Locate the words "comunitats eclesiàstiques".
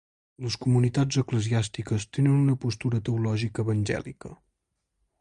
0.63-2.07